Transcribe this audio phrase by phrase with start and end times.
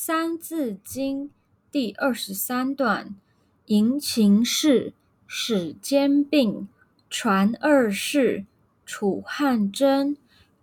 [0.00, 1.24] 三字经》
[1.72, 3.16] 第二十三段：
[3.66, 4.92] 迎秦氏，
[5.26, 6.68] 始兼并，
[7.10, 8.44] 传二世，
[8.86, 10.16] 楚汉争。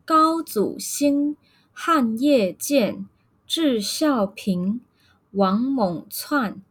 [0.05, 1.35] 高祖兴，
[1.73, 3.09] 汉业建，
[3.45, 4.79] 至孝平。
[5.31, 6.61] 王猛篡，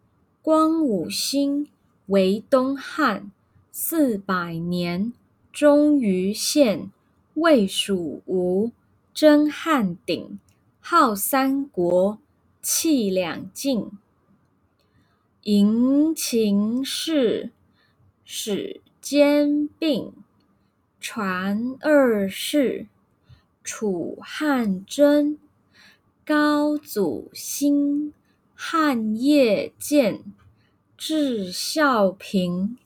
[0.40, 1.68] 光武兴，
[2.06, 3.30] 为东汉。
[3.70, 5.12] 四百年，
[5.52, 6.90] 终于献。
[7.34, 8.72] 魏蜀吴，
[9.12, 10.40] 争汉鼎，
[10.80, 12.18] 号三国。
[12.64, 13.90] 气两晋，
[15.42, 17.50] 迎秦氏，
[18.24, 20.14] 始兼并，
[20.98, 22.86] 传二世，
[23.62, 25.38] 楚汉争。
[26.24, 28.14] 高祖兴，
[28.54, 30.24] 汉业建，
[30.96, 32.78] 至孝平。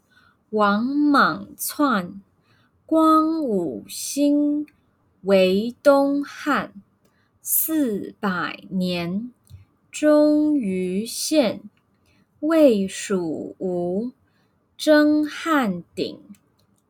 [0.50, 2.20] 王莽篡，
[2.84, 4.66] 光武兴，
[5.22, 6.72] 为东汉。
[7.40, 9.30] 四百年。
[10.00, 11.60] 终于献，
[12.38, 14.12] 魏蜀吴，
[14.76, 16.20] 争汉鼎，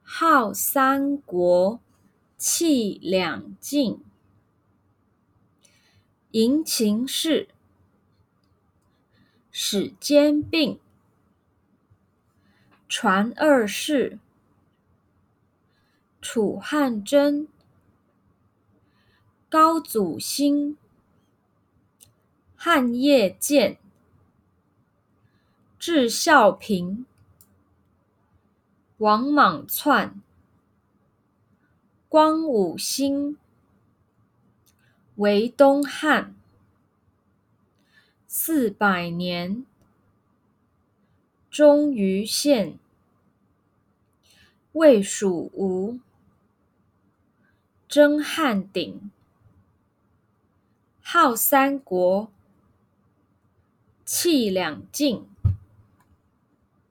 [0.02, 1.80] 号三国，
[2.36, 4.04] 气两晋。
[6.32, 7.48] 迎秦氏，
[9.50, 10.78] 始兼并，
[12.90, 14.18] 传二世，
[16.20, 17.48] 楚汉争。
[19.48, 20.76] 高祖兴。
[22.60, 23.78] 汉业建，
[25.78, 27.06] 至孝平。
[28.96, 30.20] 王莽篡，
[32.08, 33.38] 光武兴，
[35.14, 36.34] 为东汉。
[38.26, 39.64] 四百年，
[41.48, 42.76] 终于献。
[44.72, 46.00] 魏蜀吴，
[47.86, 49.12] 争汉鼎，
[51.00, 52.32] 号三国。
[54.08, 55.26] 气两尽。